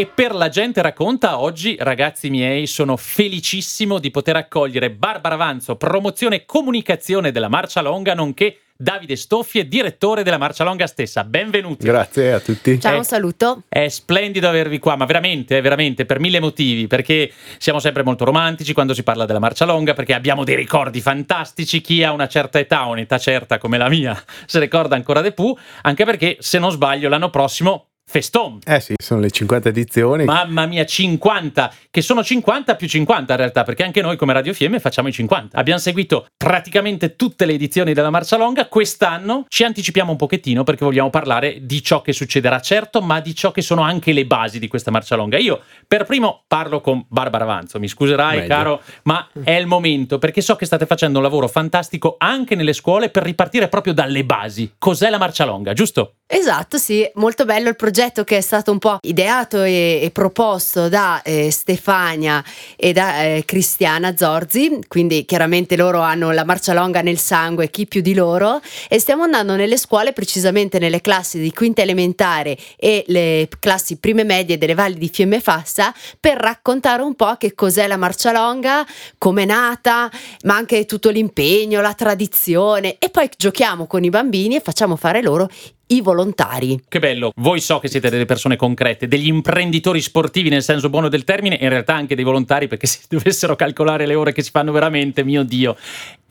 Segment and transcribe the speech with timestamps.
[0.00, 5.76] E per la gente racconta oggi, ragazzi miei, sono felicissimo di poter accogliere Barbara Avanzo,
[5.76, 11.22] promozione e comunicazione della Marcia Longa, nonché Davide Stoffie, direttore della Marcia Longa stessa.
[11.22, 11.84] Benvenuti.
[11.84, 12.80] Grazie a tutti.
[12.80, 13.64] Ciao, un saluto.
[13.68, 18.24] È splendido avervi qua, ma veramente, eh, veramente, per mille motivi, perché siamo sempre molto
[18.24, 22.26] romantici quando si parla della marcia longa, perché abbiamo dei ricordi fantastici, chi ha una
[22.26, 26.58] certa età, un'età certa come la mia, se ricorda ancora De Pooh, anche perché, se
[26.58, 28.58] non sbaglio, l'anno prossimo Feston.
[28.66, 30.24] Eh sì, sono le 50 edizioni.
[30.24, 34.52] Mamma mia, 50, che sono 50 più 50 in realtà, perché anche noi come Radio
[34.52, 35.56] Fiemme facciamo i 50.
[35.56, 40.84] Abbiamo seguito praticamente tutte le edizioni della Marcia Longa, quest'anno ci anticipiamo un pochettino perché
[40.84, 44.58] vogliamo parlare di ciò che succederà, certo, ma di ciò che sono anche le basi
[44.58, 45.38] di questa Marcia Longa.
[45.38, 48.48] Io per primo parlo con Barbara Avanzo, mi scuserai Meglio.
[48.48, 52.72] caro, ma è il momento perché so che state facendo un lavoro fantastico anche nelle
[52.72, 54.72] scuole per ripartire proprio dalle basi.
[54.78, 56.14] Cos'è la Marcia Longa, giusto?
[56.26, 60.88] Esatto, sì, molto bello il progetto che è stato un po' ideato e, e proposto
[60.88, 62.42] da eh, Stefania
[62.74, 67.86] e da eh, Cristiana Zorzi, quindi chiaramente loro hanno la marcia longa nel sangue, chi
[67.86, 73.04] più di loro, e stiamo andando nelle scuole, precisamente nelle classi di quinta elementare e
[73.08, 77.86] le classi prime medie delle valli di Fiemme Fassa, per raccontare un po' che cos'è
[77.86, 78.86] la marcia longa,
[79.18, 80.10] come è nata,
[80.44, 85.20] ma anche tutto l'impegno, la tradizione, e poi giochiamo con i bambini e facciamo fare
[85.20, 85.50] loro
[85.92, 86.80] i volontari.
[86.88, 91.08] Che bello, voi so che siete delle persone concrete, degli imprenditori sportivi nel senso buono
[91.08, 94.50] del termine, in realtà anche dei volontari perché se dovessero calcolare le ore che si
[94.50, 95.76] fanno veramente, mio Dio.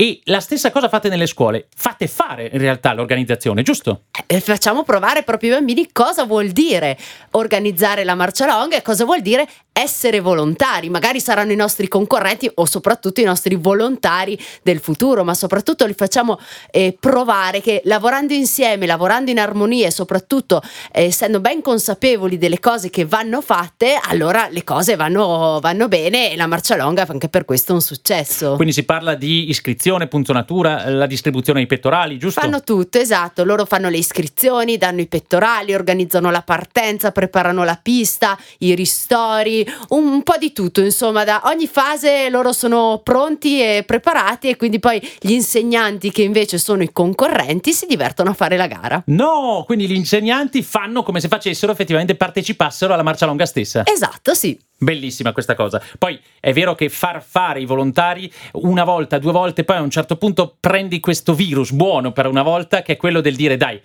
[0.02, 4.04] E la stessa cosa fate nelle scuole, fate fare in realtà l'organizzazione, giusto?
[4.28, 6.98] Eh, facciamo provare proprio ai bambini cosa vuol dire
[7.32, 10.90] organizzare la marcia longa e cosa vuol dire essere volontari.
[10.90, 15.94] Magari saranno i nostri concorrenti o soprattutto i nostri volontari del futuro, ma soprattutto li
[15.94, 16.40] facciamo
[16.72, 20.62] eh, provare che lavorando insieme, lavorando in armonia e soprattutto
[20.94, 26.32] eh, essendo ben consapevoli delle cose che vanno fatte, allora le cose vanno, vanno bene
[26.32, 28.56] e la marcia longa anche per questo è un successo.
[28.56, 32.42] Quindi si parla di iscrizione, punzonatura, la distribuzione dei pettorali, giusto?
[32.42, 37.80] Fanno tutto, esatto, loro fanno le iscrizioni, danno i pettorali, organizzano la partenza, preparano la
[37.82, 43.62] pista, i ristori, un, un po' di tutto, insomma, da ogni fase loro sono pronti
[43.62, 48.34] e preparati e quindi poi gli insegnanti che invece sono i concorrenti si divertono a
[48.34, 49.02] fare la gara.
[49.08, 53.84] No, quindi gli insegnanti fanno come se facessero effettivamente partecipassero alla marcia longa stessa.
[53.86, 54.60] Esatto, sì.
[54.82, 55.82] Bellissima questa cosa.
[55.98, 59.90] Poi è vero che far fare i volontari una volta, due volte, poi a un
[59.90, 63.80] certo punto prendi questo virus buono per una volta, che è quello del dire dai.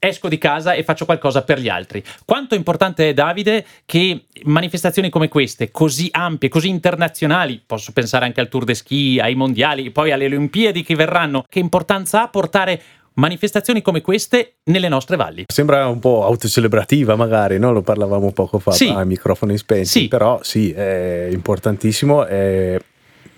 [0.00, 2.04] Esco di casa e faccio qualcosa per gli altri.
[2.24, 8.40] Quanto importante è, Davide, che manifestazioni come queste, così ampie, così internazionali, posso pensare anche
[8.40, 12.80] al Tour de Ski, ai mondiali, poi alle Olimpiadi che verranno, che importanza ha portare
[13.14, 15.46] manifestazioni come queste nelle nostre valli?
[15.52, 17.72] Sembra un po' autocelebrativa magari, no?
[17.72, 18.86] lo parlavamo poco fa Sì.
[18.88, 20.06] a microfoni spenti, Sì.
[20.06, 22.78] però sì, è importantissimo, è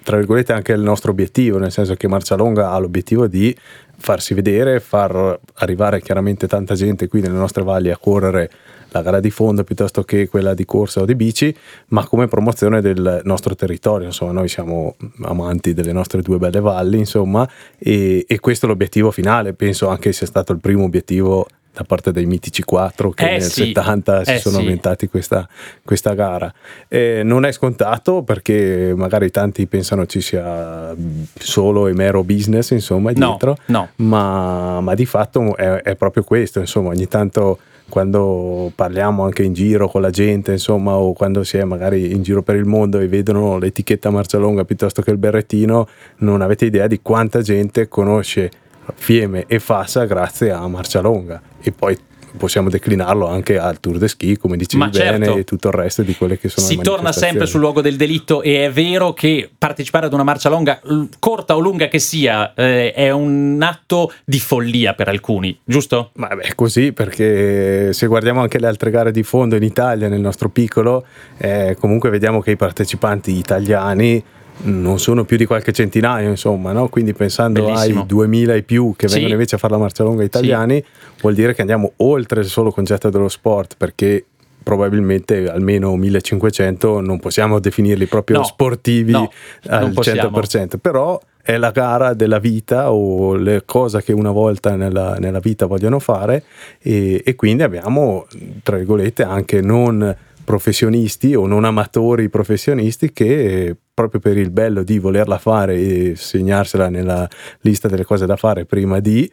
[0.03, 3.55] tra virgolette anche il nostro obiettivo, nel senso che Marcia Longa ha l'obiettivo di
[3.97, 8.51] farsi vedere, far arrivare chiaramente tanta gente qui nelle nostre valli a correre
[8.93, 11.55] la gara di fondo piuttosto che quella di corsa o di bici,
[11.89, 14.07] ma come promozione del nostro territorio.
[14.07, 19.11] Insomma, noi siamo amanti delle nostre due belle valli, insomma, e, e questo è l'obiettivo
[19.11, 19.53] finale.
[19.53, 23.43] Penso anche sia stato il primo obiettivo da parte dei mitici 4 che Eh nel
[23.43, 24.63] sì, 70 si eh sono sì.
[24.63, 25.49] inventati questa,
[25.85, 26.53] questa gara.
[26.89, 30.95] Eh, non è scontato perché magari tanti pensano ci sia
[31.39, 33.89] solo e mero business, insomma, No, dietro no.
[33.97, 39.53] ma, ma di fatto è, è proprio questo, insomma, ogni tanto quando parliamo anche in
[39.53, 42.99] giro con la gente, insomma, o quando si è magari in giro per il mondo
[42.99, 45.87] e vedono l'etichetta marcia longa piuttosto che il berrettino,
[46.19, 48.51] non avete idea di quanta gente conosce
[48.95, 51.99] Fieme e Fassa grazie a marcia longa e poi
[52.37, 55.41] possiamo declinarlo anche al Tour de Ski, come dicevi Ma bene, certo.
[55.41, 57.97] e tutto il resto di quelle che sono Si le torna sempre sul luogo del
[57.97, 60.81] delitto e è vero che partecipare ad una marcia longa,
[61.19, 66.11] corta o lunga che sia, eh, è un atto di follia per alcuni, giusto?
[66.15, 70.09] Ma beh, è così perché se guardiamo anche le altre gare di fondo in Italia,
[70.09, 71.05] nel nostro piccolo,
[71.37, 74.23] eh, comunque vediamo che i partecipanti italiani
[74.63, 76.89] non sono più di qualche centinaio, insomma, no?
[76.89, 78.01] quindi pensando Bellissimo.
[78.01, 79.15] ai 2000 e più che Sì.
[79.15, 80.83] vengono invece a fare la marcia longa italiani,
[81.21, 84.25] vuol dire che andiamo oltre il solo concetto dello sport perché
[84.63, 89.31] probabilmente almeno 1500 non possiamo definirli proprio No, sportivi no,
[89.69, 90.39] al possiamo.
[90.39, 95.39] 100%, però è la gara della vita o le cose che una volta nella, nella
[95.41, 96.45] vita vogliono fare
[96.79, 98.27] e, e quindi abbiamo,
[98.63, 100.15] tra virgolette, anche non
[100.51, 106.89] professionisti o non amatori professionisti che proprio per il bello di volerla fare e segnarsela
[106.89, 107.29] nella
[107.61, 109.31] lista delle cose da fare prima di,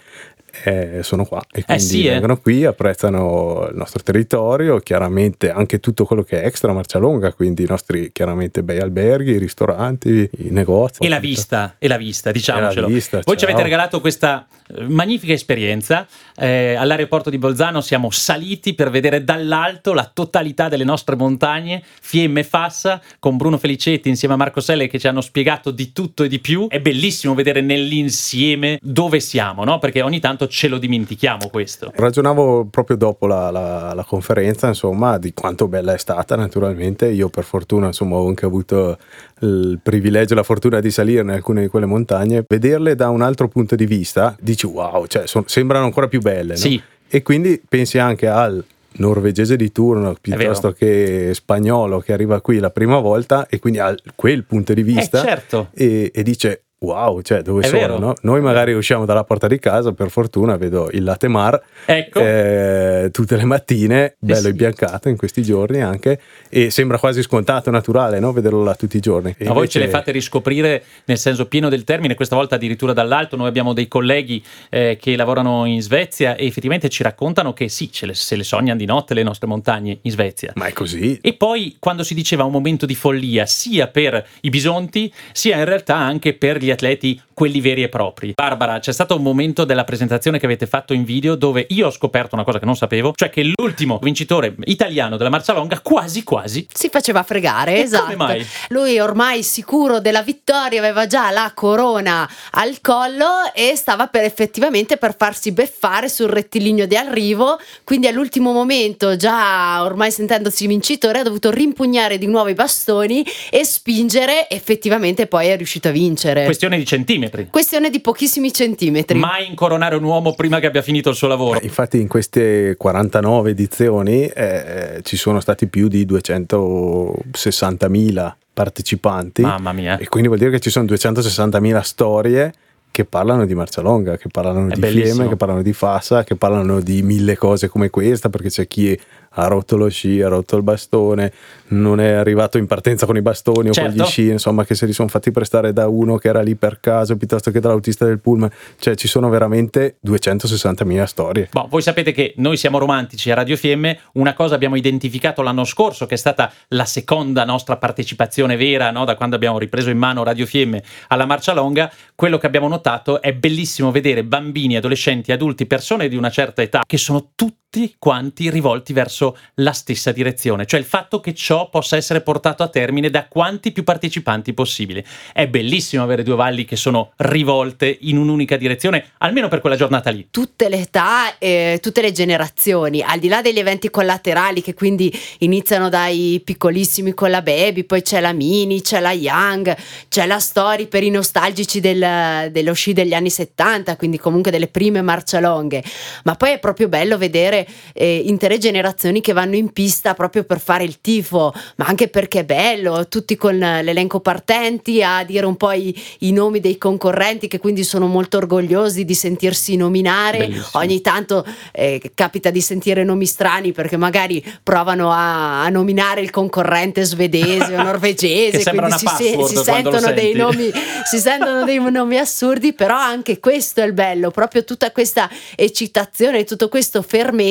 [0.64, 2.12] eh, sono qua e quindi sì, eh.
[2.12, 7.64] vengono qui, apprezzano il nostro territorio, chiaramente anche tutto quello che è extra Marcialonga, quindi
[7.64, 11.04] i nostri chiaramente bei alberghi, i ristoranti, i negozi.
[11.04, 12.88] E la vista, e la vista, diciamocelo.
[12.88, 16.08] La vista, Voi ci avete regalato questa eh, magnifica esperienza.
[16.36, 22.42] Eh, all'aeroporto di Bolzano siamo saliti per vedere dall'alto la totalità delle nostre montagne, Fiemme
[22.42, 26.24] e Fassa, con Bruno Felicetti insieme a Marco Selle che ci hanno spiegato di tutto
[26.24, 26.68] e di più.
[26.68, 29.80] È bellissimo vedere nell'insieme dove siamo, no?
[29.80, 31.92] Perché ogni tanto ce lo dimentichiamo questo.
[31.96, 37.08] Ragionavo proprio dopo la, la- la conferenza, insomma, di quanto bella è stata, naturalmente.
[37.08, 39.00] Io per fortuna, insomma, ho anche avuto
[39.40, 42.44] il privilegio e la fortuna di salire in alcune di quelle montagne.
[42.48, 46.52] Vederle da un altro punto di vista, dici wow, cioè, son- sembrano ancora più belle,
[46.52, 46.60] no?
[46.60, 46.80] Sì.
[47.10, 48.64] E quindi pensi anche al
[49.00, 53.96] norvegese di turno piuttosto che spagnolo che arriva qui la prima volta e quindi ha
[54.16, 55.70] quel punto di vista Eh, certo.
[55.74, 57.98] e, e dice wow, cioè dove È sono?
[57.98, 58.14] no?
[58.22, 62.20] Noi magari usciamo dalla porta di casa, per fortuna vedo il latte mar Ecco.
[62.20, 64.50] eh, tutte le mattine, bello sì.
[64.50, 66.20] imbiancato in questi giorni anche
[66.50, 68.32] e sembra quasi scontato, naturale no?
[68.32, 69.34] vederlo là tutti i giorni.
[69.38, 72.56] E Ma voi ce le invece- fate riscoprire nel senso pieno del termine, questa volta
[72.56, 73.36] addirittura dall'alto.
[73.36, 77.92] Noi abbiamo dei colleghi eh, che lavorano in Svezia e effettivamente ci raccontano che sì,
[77.92, 80.52] ce le- se le sognano di notte le nostre montagne in Svezia.
[80.56, 81.18] Ma è così.
[81.22, 85.66] E poi quando si diceva un momento di follia sia per i bisonti sia in
[85.66, 88.34] realtà anche per gli atleti quelli veri e propri.
[88.34, 91.92] Barbara, c'è stato un momento della presentazione che avete fatto in video dove io ho
[91.92, 96.24] scoperto una cosa che non sapevo, cioè che l'ultimo vincitore italiano della marcia longa quasi
[96.24, 98.04] quasi Si faceva fregare, E esatto.
[98.04, 98.46] come mai?
[98.70, 104.98] Lui ormai sicuro della vittoria aveva già la corona al collo e stava per effettivamente
[104.98, 111.24] per farsi beffare sul rettilineo di arrivo, quindi all'ultimo momento, già ormai sentendosi vincitore, ha
[111.24, 116.46] dovuto rimpugnare di nuovo i bastoni e spingere, effettivamente poi è riuscito a vincere.
[116.58, 117.48] Questione di centimetri.
[117.52, 119.20] Questione di pochissimi centimetri.
[119.20, 121.60] Mai incoronare un uomo prima che abbia finito il suo lavoro.
[121.62, 130.00] Infatti in queste 49 edizioni eh, ci sono stati più di 260.000 partecipanti Mamma mia.
[130.00, 132.52] e quindi vuol dire che ci sono 260.000 storie
[132.90, 135.14] che parlano di Marcialonga, che parlano È di bellissimo.
[135.14, 139.00] Fiemme, che parlano di Fassa, che parlano di mille cose come questa, perché c'è chi
[139.40, 141.32] ha rotto lo sci, ha rotto il bastone,
[141.70, 144.04] non è arrivato in partenza con i bastoni o con Certo.
[144.04, 146.80] gli sci, insomma, che se li sono fatti prestare da uno che era lì per
[146.80, 148.50] caso piuttosto che dall'autista del pullman.
[148.80, 151.50] Cioè ci sono veramente 260.000 storie.
[151.52, 155.66] Boh, voi sapete che noi siamo romantici a Radio Fiemme, una cosa abbiamo identificato l'anno
[155.66, 159.06] scorso che è stata la seconda nostra partecipazione vera, no?
[159.06, 163.22] da quando abbiamo ripreso in mano Radio Fiemme alla Marcia Longa, quello che abbiamo notato
[163.22, 167.67] è bellissimo vedere bambini, adolescenti, adulti, persone di una certa età che sono tutti
[168.00, 172.70] quanti rivolti verso la stessa direzione, cioè il fatto che ciò possa essere portato a
[172.70, 175.06] termine da quanti più partecipanti possibile.
[175.34, 180.10] È bellissimo avere due valli che sono rivolte in un'unica direzione, almeno per quella giornata
[180.10, 180.28] lì.
[180.32, 185.14] tutte le età e tutte le generazioni, al di là degli eventi collaterali che quindi
[185.40, 189.76] iniziano dai piccolissimi con la baby, poi c'è la mini, c'è la young,
[190.08, 194.68] c'è la story per i nostalgici del- dello sci degli anni 70, quindi comunque delle
[194.68, 195.84] prime marcialonghe,
[196.24, 197.57] ma poi è proprio bello vedere
[197.94, 202.40] eh, intere generazioni che vanno in pista proprio per fare il tifo, ma anche perché
[202.40, 207.48] è bello, tutti con l'elenco partenti a dire un po' i, i nomi dei concorrenti
[207.48, 210.40] che quindi sono molto orgogliosi di sentirsi nominare.
[210.40, 210.68] Bellissimo.
[210.74, 216.30] Ogni tanto eh, capita di sentire nomi strani perché magari provano a, a nominare il
[216.30, 220.72] concorrente svedese o norvegese, quindi una si, se- si sentono dei nomi
[221.06, 226.44] si sentono dei nomi assurdi, però anche questo è il bello, proprio tutta questa eccitazione,
[226.44, 227.47] tutto questo fermento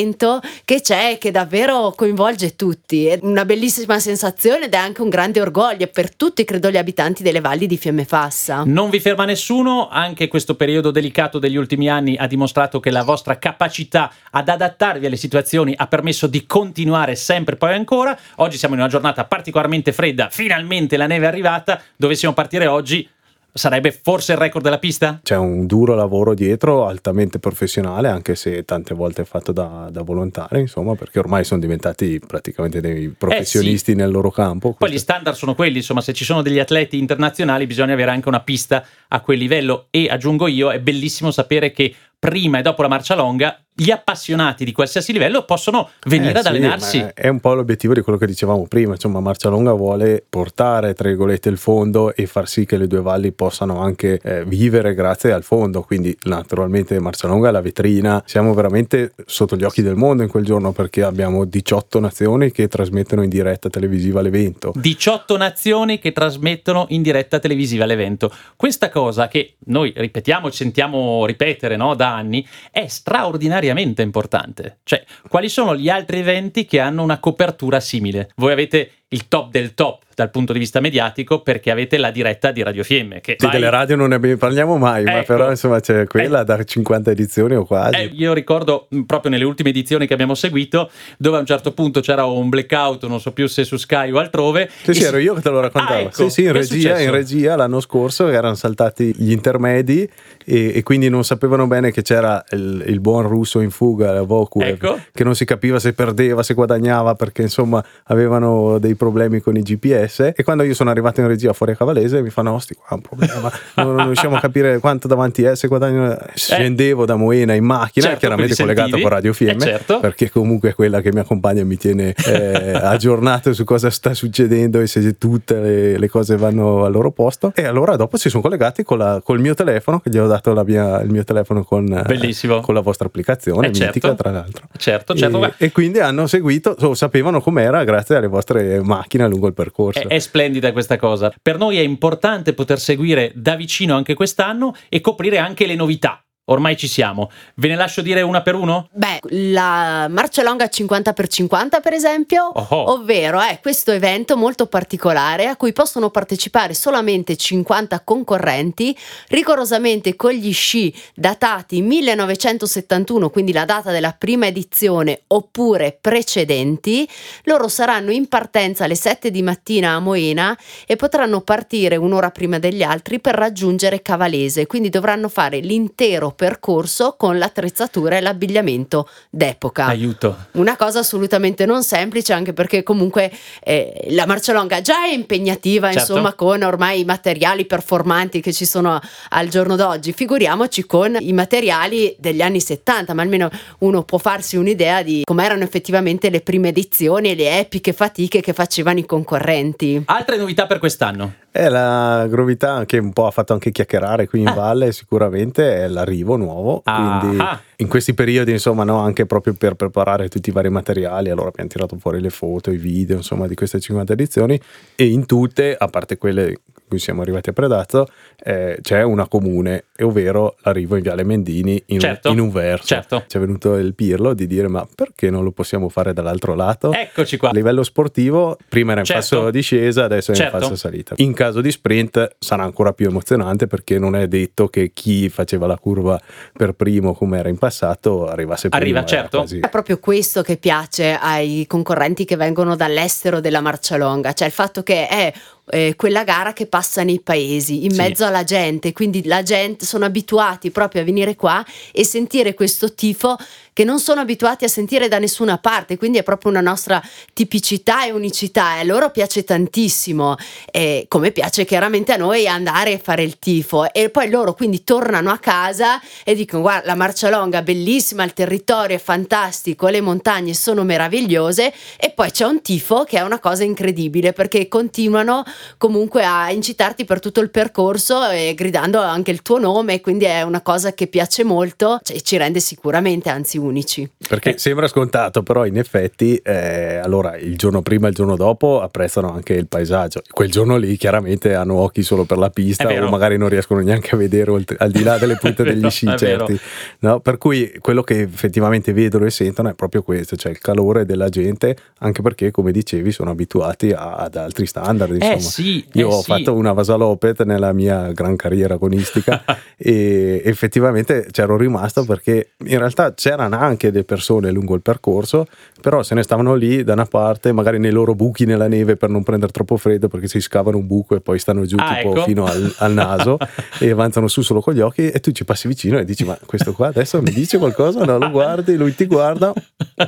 [0.65, 3.07] che c'è, che davvero coinvolge tutti.
[3.07, 7.23] È una bellissima sensazione ed è anche un grande orgoglio per tutti, credo, gli abitanti
[7.23, 8.63] delle valli di Fiemme Fassa.
[8.65, 13.03] Non vi ferma nessuno, anche questo periodo delicato degli ultimi anni ha dimostrato che la
[13.03, 18.17] vostra capacità ad adattarvi alle situazioni ha permesso di continuare sempre poi ancora.
[18.37, 23.09] Oggi siamo in una giornata particolarmente fredda, finalmente la neve è arrivata, dovessimo partire oggi,
[23.57, 25.21] sarebbe forse il record della pista?
[25.23, 30.61] C'è un duro lavoro dietro, altamente professionale, anche se tante volte fatto da, da volontari,
[30.61, 34.75] insomma, perché ormai sono diventati praticamente dei professionisti nel loro campo.
[34.75, 38.29] Poi gli standard sono quelli, insomma, se ci sono degli atleti internazionali bisogna avere anche
[38.29, 41.95] una pista a quel livello e aggiungo io, è bellissimo sapere che
[42.31, 46.45] prima e dopo la marcia longa, gli appassionati di qualsiasi livello possono venire Eh ad
[46.45, 47.07] sì, allenarsi.
[47.13, 51.09] È un po' l'obiettivo di quello che dicevamo prima, insomma Marcia Longa vuole portare tra
[51.09, 55.31] virgolette il fondo e far sì che le due valli possano anche eh, vivere grazie
[55.33, 59.97] al fondo, quindi naturalmente Marcia Longa è la vetrina, siamo veramente sotto gli occhi del
[59.97, 64.73] mondo in quel giorno perché abbiamo 18 nazioni che trasmettono in diretta televisiva l'evento.
[64.75, 68.33] 18 nazioni che trasmettono in diretta televisiva l'evento.
[68.57, 74.79] Questa cosa che noi ripetiamo, sentiamo ripetere no, da anni, è straordinariamente importante.
[74.83, 78.31] Cioè, quali sono gli altri eventi che hanno una copertura simile?
[78.37, 82.51] Voi avete il top del top dal punto di vista mediatico perché avete la diretta
[82.51, 83.21] di Radio Fiemme.
[83.21, 85.35] Che Sì, vai- delle radio non ne parliamo mai, ma Ecco.
[85.35, 87.97] però insomma c'è quella da 50 edizioni o quasi.
[87.97, 92.01] Eh, io ricordo proprio nelle ultime edizioni che abbiamo seguito, dove a un certo punto
[92.01, 94.71] c'era un blackout, non so più se su Sky o altrove.
[94.85, 95.93] Sì, sì, si- ero io che te lo raccontavo.
[95.99, 96.13] Ah, ecco.
[96.15, 100.09] Sì, sì, in regia, in regia l'anno scorso erano saltati gli intermedi
[100.47, 104.63] e, e quindi non sapevano bene che c'era il, il buon russo in fuga, Voku,
[104.63, 104.99] Ecco.
[105.13, 109.63] che non si capiva se perdeva, se guadagnava, perché insomma avevano dei problemi con i
[109.63, 110.33] GPS.
[110.35, 112.95] E quando io sono arrivato in regia fuori a Cavalese mi fanno, osti, qua è
[112.95, 116.17] un problema, non, riusciamo a capire quanto davanti a se guadagno.
[116.35, 118.09] Scendevo da Moena in macchina, Eh.
[118.11, 120.01] Certo, chiaramente collegato con Radio Fiemme, Eh, certo.
[120.01, 124.15] perché comunque è quella che mi accompagna e mi tiene eh, aggiornato su cosa sta
[124.15, 127.53] succedendo e se tutte le, le cose vanno al loro posto.
[127.55, 130.53] E allora dopo si sono collegati con la- col mio telefono, che gli ho dato
[130.53, 133.87] la mia- il mio telefono con, eh, con la vostra applicazione, Eh, certo.
[133.95, 134.67] mitica tra l'altro.
[134.77, 135.45] Certo, certo.
[135.45, 140.01] E, e quindi hanno seguito, so- sapevano com'era grazie alle vostre macchine lungo il percorso.
[140.01, 141.33] È, è splendida questa cosa.
[141.41, 146.26] Per noi è importante poter seguire da vicino anche quest'anno e coprire anche le novità.
[146.49, 147.31] Ormai ci siamo.
[147.57, 148.89] Ve ne lascio dire una per uno?
[148.93, 152.93] Beh, la marcia longa 50x50 per esempio, Oh oh.
[152.93, 158.97] ovvero è questo evento molto particolare a cui possono partecipare solamente 50 concorrenti,
[159.29, 167.09] rigorosamente con gli sci datati 1971, quindi la data della prima edizione oppure precedenti.
[167.45, 172.61] Loro saranno in partenza alle 7 di mattina a Moena e potranno partire un'ora prima
[172.61, 179.87] degli altri per raggiungere Cavalese, quindi dovranno fare l'intero percorso con l'attrezzatura e l'abbigliamento d'epoca.
[179.87, 180.37] Aiuto.
[180.53, 183.33] Una cosa assolutamente non semplice, anche perché comunque
[183.65, 186.13] eh, la marcia longa già è impegnativa, Certo.
[186.13, 189.01] insomma, con ormai i materiali performanti che ci sono
[189.31, 190.13] al giorno d'oggi.
[190.13, 195.63] Figuriamoci con i materiali degli anni 70, ma almeno uno può farsi un'idea di com'erano
[195.65, 200.03] effettivamente le prime edizioni e le epiche fatiche che facevano i concorrenti.
[200.07, 201.35] Altre novità per quest'anno?
[201.57, 204.53] È la grovità che un po' ha fatto anche chiacchierare qui in Ah.
[204.53, 206.83] valle, sicuramente è l'arrivo nuovo.
[206.85, 207.19] Ah.
[207.21, 207.43] Quindi
[207.77, 211.71] in questi periodi, insomma, no, anche proprio per preparare tutti i vari materiali, allora abbiamo
[211.71, 214.61] tirato fuori le foto, i video, insomma, di queste 50 edizioni
[214.97, 218.07] e in tutte, a parte quelle cui siamo arrivati a Predazzo,
[218.43, 222.29] eh, c'è una comune, ovvero l'arrivo in Viale Mendini in, un- Certo.
[222.31, 222.87] in un verso.
[222.87, 223.25] Certo.
[223.27, 226.93] Ci è venuto il pirlo di dire ma perché non lo possiamo fare dall'altro lato?
[226.93, 227.51] Eccoci qua.
[227.51, 229.23] A livello sportivo, prima era in Certo.
[229.37, 230.55] falso discesa, adesso è Certo.
[230.57, 231.15] in falsa salita.
[231.19, 235.67] In caso di sprint sarà ancora più emozionante perché non è detto che chi faceva
[235.67, 236.21] la curva
[236.53, 238.83] per primo, come era in passato, arrivasse prima.
[238.83, 239.39] Arriva, certo.
[239.39, 244.47] quasi- È proprio questo che piace ai concorrenti che vengono dall'estero della marcia longa, cioè
[244.47, 245.33] il fatto che è
[245.69, 247.97] eh, quella gara che passa nei paesi, in Sì.
[248.01, 252.95] mezzo alla gente, quindi la gente sono abituati proprio a venire qua e sentire questo
[252.95, 253.37] tifo
[253.73, 257.03] che non sono abituati a sentire da nessuna parte, quindi è proprio una nostra
[257.35, 260.37] tipicità e unicità e a loro piace tantissimo,
[260.71, 263.93] e come piace chiaramente a noi andare e fare il tifo.
[263.93, 268.33] E poi loro quindi tornano a casa e dicono guarda la marcia longa bellissima, il
[268.33, 271.71] territorio è fantastico, le montagne sono meravigliose.
[271.99, 275.45] E poi c'è un tifo che è una cosa incredibile perché continuano
[275.79, 280.43] comunque a incitarti per tutto il percorso e gridando anche il tuo nome, quindi è
[280.43, 284.09] una cosa che piace molto e ci rende sicuramente anzi unici.
[284.29, 284.59] Perché Eh.
[284.59, 289.33] sembra scontato, però in effetti, eh, allora il giorno prima e il giorno dopo apprezzano
[289.33, 290.23] anche il paesaggio.
[290.31, 294.15] Quel giorno lì chiaramente hanno occhi solo per la pista o magari non riescono neanche
[294.15, 296.59] a vedere oltre- al di là delle punte degli sci certi.
[297.01, 297.21] No?
[297.21, 301.29] Per cui quello che effettivamente vedono e sentono è proprio questo, cioè il calore della
[301.29, 305.15] gente, anche perché come dicevi sono abituati a- ad altri standard.
[305.15, 305.35] Insomma.
[305.35, 306.25] Eh sì, Io eh ho sì.
[306.31, 309.43] fatto una Vasalopet nella mia gran carriera agonistica
[309.77, 315.47] e effettivamente c'ero rimasto perché in realtà c'erano anche delle persone lungo il percorso,
[315.81, 319.09] però se ne stavano lì da una parte, magari nei loro buchi nella neve per
[319.11, 322.13] non prendere troppo freddo perché si scavano un buco e poi stanno giù Ah, tipo
[322.13, 322.23] ecco.
[322.25, 323.37] fino al, al naso
[323.79, 326.39] e avanzano su solo con gli occhi e tu ci passi vicino e dici ma
[326.47, 328.05] questo qua adesso mi dice qualcosa?
[328.05, 329.53] No, lo guardi, lui ti guarda,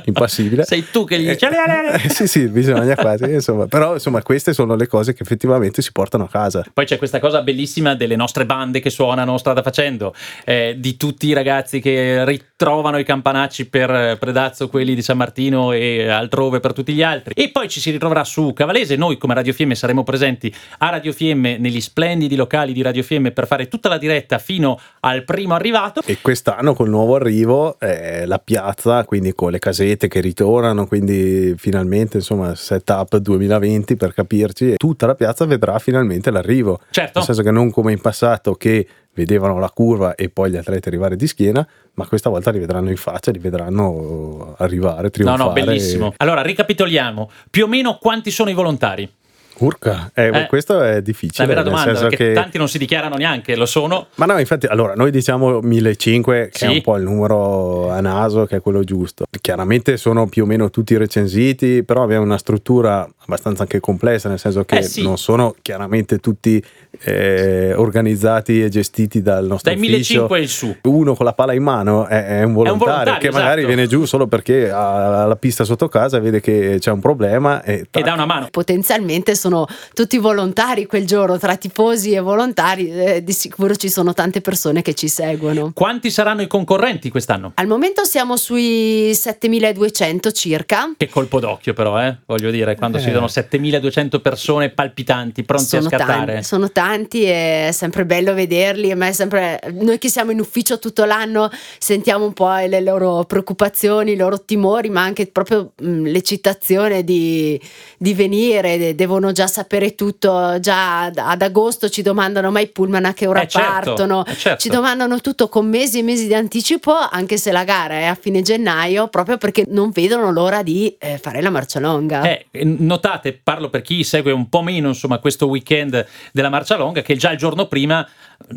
[0.05, 0.63] impassibile.
[0.65, 3.67] Sei tu che gli dici Eh, eh, sì, sì, bisogna quasi, insomma.
[3.67, 6.65] Però insomma queste sono le cose che effettivamente si portano a casa.
[6.73, 11.27] Poi c'è questa cosa bellissima delle nostre bande che suonano strada facendo, eh, di tutti
[11.27, 16.73] i ragazzi che ritrovano i campanacci per Predazzo, quelli di San Martino e altrove per
[16.73, 17.33] tutti gli altri.
[17.35, 21.13] E poi ci si ritroverà su Cavalese, noi come Radio Fiemme saremo presenti a Radio
[21.13, 25.53] Fiemme negli splendidi locali di Radio Fiemme per fare tutta la diretta fino al primo
[25.53, 26.01] arrivato.
[26.05, 31.53] E quest'anno col nuovo arrivo eh, la piazza, quindi con le casette che ritornano, quindi
[31.57, 36.79] finalmente insomma setup 2020 per capirci, tutta la piazza vedrà finalmente l'arrivo.
[36.89, 37.19] Certo.
[37.19, 40.87] Nel senso che non come in passato che vedevano la curva e poi gli atleti
[40.87, 45.37] arrivare di schiena, ma questa volta li vedranno in faccia, li vedranno arrivare, trionfare.
[45.37, 46.13] No, no, bellissimo.
[46.17, 47.29] Allora, ricapitoliamo.
[47.49, 49.11] Più o meno quanti sono i volontari?
[49.59, 51.45] Urca, eh, Eh, questo è difficile.
[51.47, 54.07] La vera nel domanda, senso perché che- tanti non si dichiarano neanche, lo sono.
[54.15, 56.75] Ma no, infatti, allora noi diciamo 1500, che è Sì.
[56.75, 59.25] un po' il numero a naso, che è quello giusto.
[59.41, 64.39] Chiaramente sono più o meno tutti recensiti, però abbiamo una struttura abbastanza anche complessa, nel
[64.39, 65.03] senso che Eh, sì.
[65.03, 66.63] non sono chiaramente tutti
[67.03, 70.25] eh, organizzati e gestiti dal nostro Dai ufficio.
[70.27, 70.75] 1500 e in su.
[70.89, 73.67] Uno con la pala in mano è, è un volontario, volontario, che magari esatto.
[73.67, 77.61] viene giù solo perché ha la pista sotto casa e vede che c'è un problema
[77.63, 78.03] e, E tac.
[78.03, 78.47] dà una mano.
[78.51, 79.48] Potenzialmente sono
[79.93, 84.81] tutti volontari quel giorno, tra tifosi e volontari, eh, di sicuro ci sono tante persone
[84.81, 85.71] che ci seguono.
[85.73, 87.51] Quanti saranno i concorrenti quest'anno?
[87.55, 90.93] Al momento siamo sui 7200 circa.
[90.97, 92.17] Che colpo d'occhio però, eh?
[92.25, 93.07] voglio dire, quando si Eh.
[93.07, 96.25] vedono 7200 persone palpitanti, pronti sono a scattare.
[96.33, 98.91] tanti, sono tanti e è sempre bello vederli.
[98.91, 102.81] A me è sempre, noi che siamo in ufficio tutto l'anno sentiamo un po' le
[102.81, 107.59] loro preoccupazioni, i loro timori, ma anche proprio mh, l'eccitazione di,
[107.97, 108.77] di venire.
[108.77, 110.59] De- devono già sapere tutto.
[110.59, 114.25] Già ad, agosto ci domandano mai pullman a che ora Eh, certo, partono.
[114.25, 114.59] eh, certo.
[114.59, 118.15] Ci domandano tutto con mesi e mesi di anticipo, anche se la gara è a
[118.15, 122.23] fine gennaio, proprio perché non vedono l'ora di eh, fare la marcia longa.
[122.23, 127.01] Eh, notate, parlo per chi segue un po' meno insomma, questo weekend della Marcia Longa,
[127.01, 128.05] che già il giorno prima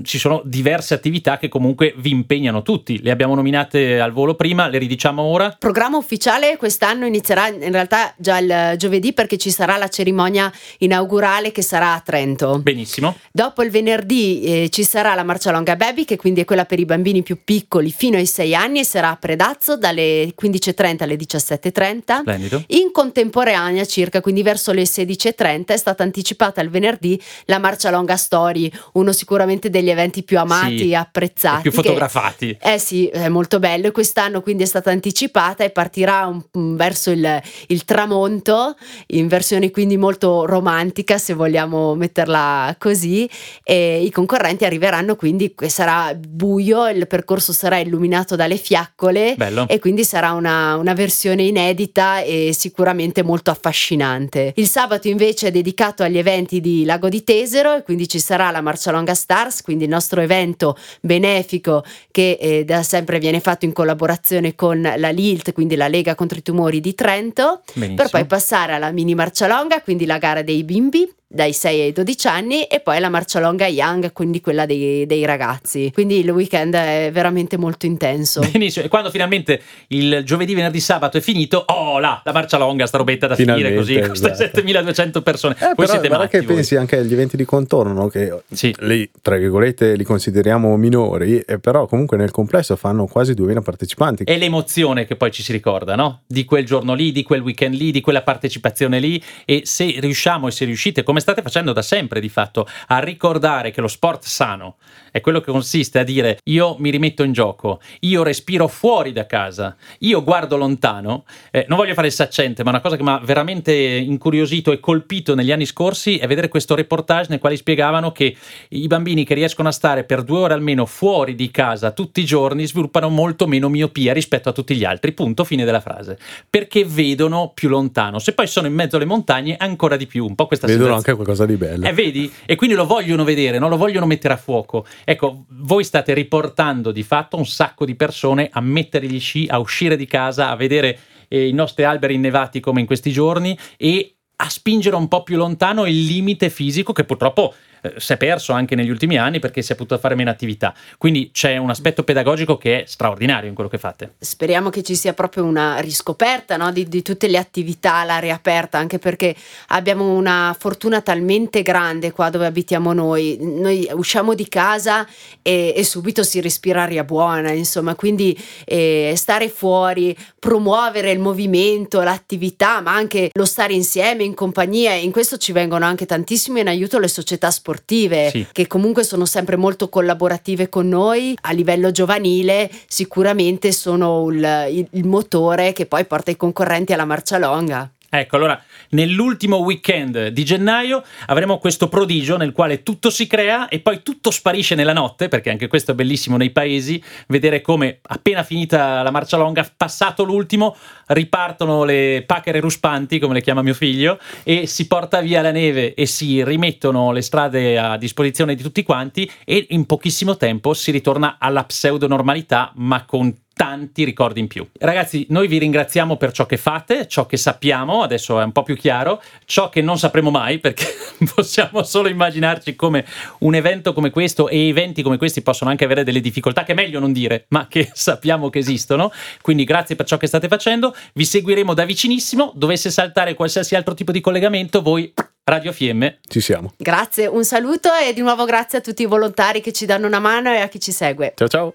[0.03, 3.03] ci sono diverse attività che comunque vi impegnano tutti.
[3.03, 5.55] Le abbiamo nominate al volo prima, le ridiciamo ora.
[5.59, 11.53] programma ufficiale quest'anno inizierà in realtà già il giovedì perché ci sarà la cerimonia inaugurale
[11.53, 12.59] che sarà a Trento.
[12.61, 13.17] Benissimo.
[13.31, 16.79] Dopo il venerdì eh, ci sarà la Marcia Longa Baby che quindi è quella per
[16.79, 21.17] i bambini più piccoli fino ai 6 anni e sarà a Predazzo dalle 15.30 alle
[21.17, 22.21] 17.30.
[22.21, 22.65] Splendido.
[22.69, 28.17] In contemporanea, circa quindi verso le 16.30, è stata anticipata il venerdì la Marcia Longa
[28.17, 31.62] Story, uno sicuramente degli eventi più amati Sì, e apprezzati.
[31.62, 32.57] Più che- fotografati.
[32.62, 37.11] eh sì, è molto bello e quest'anno quindi è stata anticipata e partirà un- verso
[37.11, 38.77] il, il tramonto
[39.09, 43.29] in versione quindi molto romantica se vogliamo metterla così
[43.64, 49.66] e i concorrenti arriveranno quindi che sarà buio, il percorso sarà illuminato dalle fiaccole Bello.
[49.68, 54.53] e quindi sarà una, una versione inedita e sicuramente molto affascinante.
[54.57, 58.51] Il sabato invece è dedicato agli eventi di Lago di Tesero e quindi ci sarà
[58.51, 59.14] la Marcia Longa
[59.62, 65.11] Quindi il nostro evento benefico che eh, da sempre viene fatto in collaborazione con la
[65.11, 67.96] LILT, quindi la Lega contro i tumori di Trento, Benissimo.
[67.96, 71.92] per poi passare alla mini Marcia Longa, quindi la gara dei bimbi dai 6 ai
[71.92, 75.90] 12 anni e poi la marcia longa young, quindi quella dei, dei ragazzi.
[75.92, 78.40] Quindi il weekend è veramente molto intenso.
[78.53, 78.85] Benissimo.
[78.85, 82.99] E quando finalmente il giovedì, venerdì, sabato è finito, oh là, la marcia longa, sta
[82.99, 84.57] robetta da finire Finalmente, così, con queste esatto.
[84.57, 85.55] 7200 persone.
[85.59, 86.29] Eh, Voi però siete matti.
[86.29, 86.55] che voi.
[86.57, 88.09] pensi anche agli eventi di contorno, no?
[88.09, 88.75] che Sì.
[88.81, 94.25] lì, tra virgolette, li consideriamo minori, eh, però comunque nel complesso fanno quasi 2000 partecipanti.
[94.25, 96.21] È l'emozione che poi ci si ricorda, no?
[96.27, 99.23] Di quel giorno lì, di quel weekend lì, di quella partecipazione lì.
[99.47, 103.71] E se riusciamo e se riuscite, come state facendo da sempre di fatto, a ricordare
[103.71, 104.77] che lo sport sano
[105.11, 109.27] è quello che consiste a dire io mi rimetto in gioco, io respiro fuori da
[109.27, 111.25] casa, io guardo lontano.
[111.51, 114.81] eh, non voglio fare il saccente, ma una cosa che mi ha veramente incuriosito e
[114.81, 118.37] colpito negli anni scorsi è vedere questo reportage nel quale spiegavano che
[118.71, 122.25] i bambini che riescono a stare per due ore almeno fuori di casa tutti i
[122.25, 125.13] giorni sviluppano molto meno miopia rispetto a tutti gli altri.
[125.13, 126.19] Punto, fine della frase.
[126.49, 128.19] Perché vedono più lontano.
[128.19, 130.27] Se poi sono in mezzo alle montagne, ancora di più.
[130.27, 131.12] Un po' questa Vedono sensazione.
[131.12, 131.87] Anche qualcosa di bello.
[131.87, 132.31] Eh, vedi?
[132.44, 134.87] E quindi lo vogliono vedere, non lo vogliono mettere a fuoco.
[135.05, 139.59] Ecco, voi state riportando di fatto un sacco di persone a mettere gli sci, a
[139.59, 140.98] uscire di casa, a vedere
[141.29, 145.37] eh, i nostri alberi innevati come in questi giorni e a spingere un po' più
[145.37, 149.61] lontano il limite fisico che purtroppo eh, si è perso anche negli ultimi anni perché
[149.61, 150.73] si è potuto fare meno attività.
[150.97, 154.14] Quindi c'è un aspetto pedagogico che è straordinario in quello che fate.
[154.18, 158.79] Speriamo che ci sia proprio una riscoperta no, di, di, tutte le attività all'aria aperta,
[158.79, 159.35] anche perché
[159.68, 163.37] abbiamo una fortuna talmente grande qua dove abitiamo noi.
[163.40, 165.07] Noi usciamo di casa
[165.42, 172.01] e, e subito si respira aria buona, insomma, quindi eh, stare fuori, promuovere il movimento,
[172.01, 176.68] l'attività, ma anche lo stare insieme in compagnia, in questo ci vengono anche tantissimo in
[176.68, 178.47] aiuto le società sportive sì.
[178.53, 184.87] che comunque sono sempre molto collaborative con noi a livello giovanile, sicuramente sono il, il,
[184.91, 187.91] il motore che poi porta i concorrenti alla marcia longa.
[188.15, 193.81] Ecco, allora, nell'ultimo weekend di gennaio avremo questo prodigio nel quale tutto si crea e
[193.81, 198.42] poi tutto sparisce nella notte, perché anche questo è bellissimo nei paesi, vedere come appena
[198.42, 200.76] finita la marcia longa, passato l'ultimo,
[201.07, 205.94] ripartono le pachere ruspanti, come le chiama mio figlio, e si porta via la neve
[205.94, 210.90] e si rimettono le strade a disposizione di tutti quanti e in pochissimo tempo si
[210.90, 214.67] ritorna alla pseudo normalità, ma con tanti ricordi in più.
[214.79, 218.62] Ragazzi, noi vi ringraziamo per ciò che fate, ciò che sappiamo, adesso è un po'
[218.62, 220.87] più chiaro, ciò che non sapremo mai perché
[221.35, 223.05] possiamo solo immaginarci come
[223.41, 226.75] un evento come questo e eventi come questi possono anche avere delle difficoltà che è
[226.75, 229.12] meglio non dire, ma che sappiamo che esistono.
[229.41, 233.95] Quindi grazie per ciò che state facendo, vi seguiremo da vicinissimo, dovesse saltare qualsiasi altro
[233.95, 235.12] tipo di collegamento, voi
[235.45, 236.21] Radio Fiemme.
[236.27, 236.73] Ci siamo.
[236.77, 240.21] Grazie, un saluto e di nuovo grazie a tutti i volontari che ci danno una
[240.21, 241.33] mano e a chi ci segue.
[241.37, 241.75] Ciao ciao.